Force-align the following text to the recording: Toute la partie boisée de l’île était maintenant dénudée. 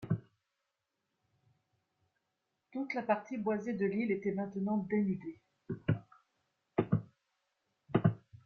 Toute 2.71 2.91
la 2.95 3.03
partie 3.03 3.37
boisée 3.37 3.73
de 3.73 3.85
l’île 3.85 4.09
était 4.09 4.31
maintenant 4.33 4.77
dénudée. 4.89 5.39